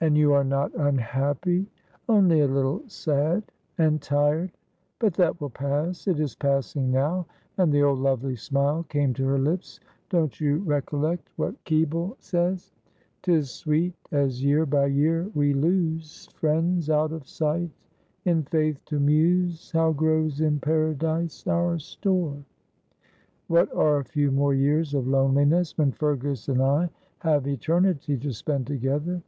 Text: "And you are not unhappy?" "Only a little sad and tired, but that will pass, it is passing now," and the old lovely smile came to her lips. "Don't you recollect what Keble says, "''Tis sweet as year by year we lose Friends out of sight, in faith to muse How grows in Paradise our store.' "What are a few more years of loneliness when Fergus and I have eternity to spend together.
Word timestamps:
"And 0.00 0.18
you 0.18 0.34
are 0.34 0.44
not 0.44 0.74
unhappy?" 0.74 1.66
"Only 2.10 2.40
a 2.40 2.46
little 2.46 2.82
sad 2.88 3.42
and 3.78 4.02
tired, 4.02 4.52
but 4.98 5.14
that 5.14 5.40
will 5.40 5.48
pass, 5.48 6.06
it 6.06 6.20
is 6.20 6.34
passing 6.36 6.90
now," 6.90 7.24
and 7.56 7.72
the 7.72 7.82
old 7.82 8.00
lovely 8.00 8.36
smile 8.36 8.82
came 8.82 9.14
to 9.14 9.24
her 9.26 9.38
lips. 9.38 9.80
"Don't 10.10 10.38
you 10.38 10.58
recollect 10.58 11.30
what 11.36 11.54
Keble 11.64 12.16
says, 12.20 12.70
"''Tis 13.22 13.48
sweet 13.50 13.94
as 14.12 14.44
year 14.44 14.66
by 14.66 14.88
year 14.88 15.30
we 15.34 15.54
lose 15.54 16.26
Friends 16.34 16.90
out 16.90 17.10
of 17.12 17.26
sight, 17.26 17.70
in 18.26 18.42
faith 18.42 18.84
to 18.84 19.00
muse 19.00 19.70
How 19.70 19.92
grows 19.92 20.42
in 20.42 20.60
Paradise 20.60 21.46
our 21.46 21.78
store.' 21.78 22.44
"What 23.46 23.72
are 23.74 23.96
a 24.00 24.04
few 24.04 24.30
more 24.30 24.52
years 24.52 24.92
of 24.92 25.06
loneliness 25.08 25.78
when 25.78 25.92
Fergus 25.92 26.46
and 26.50 26.60
I 26.60 26.90
have 27.20 27.46
eternity 27.46 28.18
to 28.18 28.32
spend 28.34 28.66
together. 28.66 29.22